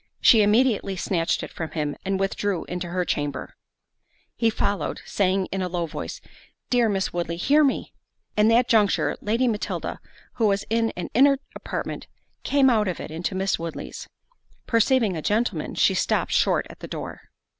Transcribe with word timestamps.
She 0.19 0.41
immediately 0.41 0.95
snatched 0.95 1.43
it 1.43 1.51
from 1.51 1.69
him, 1.73 1.95
and 2.03 2.19
withdrew 2.19 2.65
into 2.65 2.89
her 2.89 3.05
chamber. 3.05 3.55
He 4.35 4.49
followed, 4.49 4.99
saying, 5.05 5.45
in 5.51 5.61
a 5.61 5.67
low 5.69 5.85
voice, 5.85 6.21
"Dear 6.71 6.89
Miss 6.89 7.13
Woodley, 7.13 7.37
hear 7.37 7.63
me." 7.63 7.93
At 8.35 8.47
that 8.49 8.67
juncture 8.67 9.15
Lady 9.21 9.47
Matilda, 9.47 9.99
who 10.37 10.47
was 10.47 10.65
in 10.71 10.89
an 10.97 11.11
inner 11.13 11.37
apartment, 11.53 12.07
came 12.41 12.67
out 12.67 12.87
of 12.87 12.99
it 12.99 13.11
into 13.11 13.35
Miss 13.35 13.59
Woodley's. 13.59 14.07
Perceiving 14.65 15.15
a 15.15 15.21
gentleman, 15.21 15.75
she 15.75 15.93
stopped 15.93 16.31
short 16.31 16.65
at 16.71 16.79
the 16.79 16.87
door. 16.87 17.29